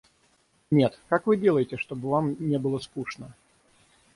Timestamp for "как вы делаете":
1.09-1.77